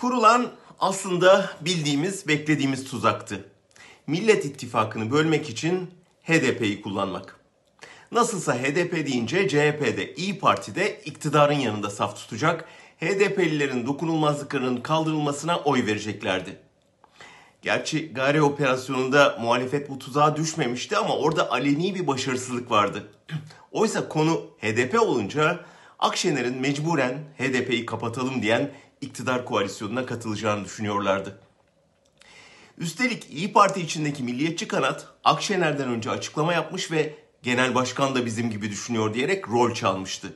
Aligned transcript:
Kurulan 0.00 0.50
aslında 0.78 1.50
bildiğimiz, 1.60 2.28
beklediğimiz 2.28 2.84
tuzaktı. 2.84 3.44
Millet 4.06 4.44
İttifakı'nı 4.44 5.10
bölmek 5.10 5.50
için 5.50 5.90
HDP'yi 6.22 6.82
kullanmak. 6.82 7.40
Nasılsa 8.12 8.54
HDP 8.54 9.06
deyince 9.06 9.48
CHP'de, 9.48 10.14
İyi 10.14 10.38
Parti'de 10.38 11.00
iktidarın 11.04 11.54
yanında 11.54 11.90
saf 11.90 12.16
tutacak, 12.16 12.64
HDP'lilerin 13.00 13.86
dokunulmazlıklarının 13.86 14.80
kaldırılmasına 14.80 15.58
oy 15.58 15.86
vereceklerdi. 15.86 16.56
Gerçi 17.62 18.12
Gare 18.12 18.42
operasyonunda 18.42 19.38
muhalefet 19.40 19.90
bu 19.90 19.98
tuzağa 19.98 20.36
düşmemişti 20.36 20.96
ama 20.96 21.16
orada 21.16 21.50
aleni 21.50 21.94
bir 21.94 22.06
başarısızlık 22.06 22.70
vardı. 22.70 23.08
Oysa 23.72 24.08
konu 24.08 24.40
HDP 24.60 25.02
olunca 25.02 25.60
Akşener'in 26.00 26.60
mecburen 26.60 27.18
HDP'yi 27.38 27.86
kapatalım 27.86 28.42
diyen 28.42 28.70
iktidar 29.00 29.44
koalisyonuna 29.44 30.06
katılacağını 30.06 30.64
düşünüyorlardı. 30.64 31.40
Üstelik 32.78 33.26
İyi 33.30 33.52
Parti 33.52 33.80
içindeki 33.80 34.22
milliyetçi 34.22 34.68
kanat 34.68 35.06
Akşener'den 35.24 35.88
önce 35.88 36.10
açıklama 36.10 36.52
yapmış 36.52 36.90
ve 36.90 37.14
genel 37.42 37.74
başkan 37.74 38.14
da 38.14 38.26
bizim 38.26 38.50
gibi 38.50 38.70
düşünüyor 38.70 39.14
diyerek 39.14 39.48
rol 39.48 39.74
çalmıştı. 39.74 40.32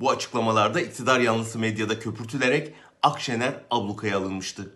Bu 0.00 0.10
açıklamalarda 0.10 0.80
iktidar 0.80 1.20
yanlısı 1.20 1.58
medyada 1.58 1.98
köpürtülerek 1.98 2.74
Akşener 3.02 3.54
ablukaya 3.70 4.18
alınmıştı. 4.18 4.74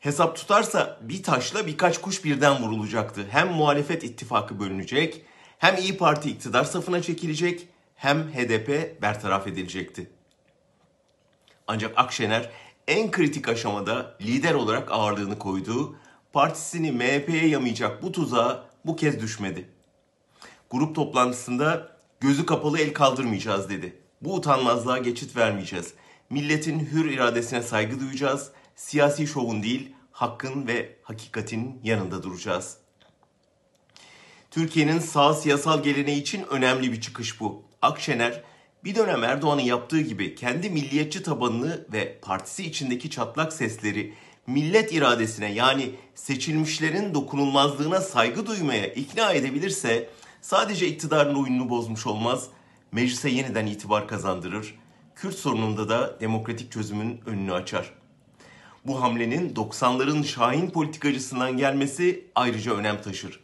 Hesap 0.00 0.36
tutarsa 0.36 1.00
bir 1.02 1.22
taşla 1.22 1.66
birkaç 1.66 2.00
kuş 2.00 2.24
birden 2.24 2.62
vurulacaktı. 2.62 3.26
Hem 3.30 3.52
muhalefet 3.52 4.04
ittifakı 4.04 4.60
bölünecek, 4.60 5.24
hem 5.58 5.76
İyi 5.76 5.96
Parti 5.96 6.30
iktidar 6.30 6.64
safına 6.64 7.02
çekilecek, 7.02 7.68
hem 8.00 8.32
HDP 8.32 9.02
bertaraf 9.02 9.46
edilecekti. 9.46 10.10
Ancak 11.66 11.98
Akşener 11.98 12.50
en 12.88 13.10
kritik 13.10 13.48
aşamada 13.48 14.16
lider 14.20 14.54
olarak 14.54 14.92
ağırlığını 14.92 15.38
koyduğu, 15.38 15.96
partisini 16.32 16.92
MHP'ye 16.92 17.48
yamayacak 17.48 18.02
bu 18.02 18.12
tuzağa 18.12 18.66
bu 18.84 18.96
kez 18.96 19.20
düşmedi. 19.20 19.68
Grup 20.70 20.94
toplantısında 20.94 21.96
gözü 22.20 22.46
kapalı 22.46 22.78
el 22.78 22.92
kaldırmayacağız 22.92 23.70
dedi. 23.70 23.96
Bu 24.20 24.34
utanmazlığa 24.34 24.98
geçit 24.98 25.36
vermeyeceğiz. 25.36 25.94
Milletin 26.30 26.78
hür 26.78 27.10
iradesine 27.10 27.62
saygı 27.62 28.00
duyacağız. 28.00 28.50
Siyasi 28.76 29.26
şovun 29.26 29.62
değil, 29.62 29.94
hakkın 30.12 30.66
ve 30.66 30.96
hakikatin 31.02 31.80
yanında 31.84 32.22
duracağız. 32.22 32.79
Türkiye'nin 34.50 34.98
sağ 34.98 35.34
siyasal 35.34 35.82
geleneği 35.82 36.20
için 36.20 36.44
önemli 36.50 36.92
bir 36.92 37.00
çıkış 37.00 37.40
bu. 37.40 37.62
Akşener 37.82 38.42
bir 38.84 38.94
dönem 38.94 39.24
Erdoğan'ın 39.24 39.62
yaptığı 39.62 40.00
gibi 40.00 40.34
kendi 40.34 40.70
milliyetçi 40.70 41.22
tabanını 41.22 41.86
ve 41.92 42.18
partisi 42.22 42.64
içindeki 42.66 43.10
çatlak 43.10 43.52
sesleri 43.52 44.14
millet 44.46 44.92
iradesine 44.92 45.52
yani 45.52 45.90
seçilmişlerin 46.14 47.14
dokunulmazlığına 47.14 48.00
saygı 48.00 48.46
duymaya 48.46 48.86
ikna 48.86 49.32
edebilirse 49.32 50.08
sadece 50.40 50.88
iktidarın 50.88 51.34
oyununu 51.34 51.70
bozmuş 51.70 52.06
olmaz, 52.06 52.46
meclise 52.92 53.28
yeniden 53.28 53.66
itibar 53.66 54.08
kazandırır, 54.08 54.74
Kürt 55.14 55.34
sorununda 55.34 55.88
da 55.88 56.20
demokratik 56.20 56.72
çözümün 56.72 57.20
önünü 57.26 57.52
açar. 57.52 57.94
Bu 58.86 59.02
hamlenin 59.02 59.54
90'ların 59.54 60.24
Şahin 60.24 60.70
politikacısından 60.70 61.56
gelmesi 61.56 62.24
ayrıca 62.34 62.74
önem 62.74 63.02
taşır. 63.02 63.40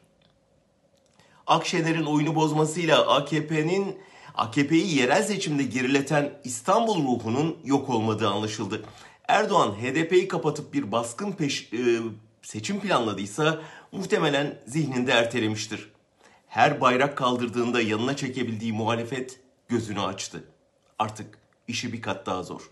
Akşener'in 1.47 2.05
oyunu 2.05 2.35
bozmasıyla 2.35 3.07
AKP'nin 3.07 3.99
AKP'yi 4.35 4.99
yerel 4.99 5.23
seçimde 5.23 5.63
gerileten 5.63 6.33
İstanbul 6.45 7.05
ruhunun 7.05 7.57
yok 7.65 7.91
olmadığı 7.91 8.29
anlaşıldı. 8.29 8.85
Erdoğan 9.29 9.73
HDP'yi 9.73 10.29
kapatıp 10.29 10.75
bir 10.75 10.93
baskın 10.93 11.33
peş, 11.33 11.73
e, 11.73 11.79
seçim 12.43 12.81
planladıysa 12.81 13.61
muhtemelen 13.93 14.59
zihninde 14.67 15.13
ertelemiştir. 15.13 15.93
Her 16.49 16.81
bayrak 16.81 17.19
kaldırdığında 17.19 17.81
yanına 17.81 18.17
çekebildiği 18.17 18.73
muhalefet 18.73 19.41
gözünü 19.69 20.01
açtı. 20.01 20.45
Artık 20.99 21.39
işi 21.69 21.93
bir 21.93 22.03
kat 22.03 22.27
daha 22.27 22.43
zor. 22.43 22.71